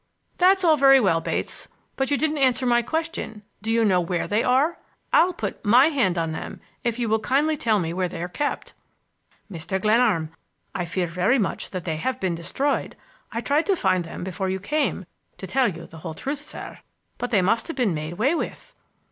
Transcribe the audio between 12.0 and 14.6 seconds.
been destroyed. I tried to find them before you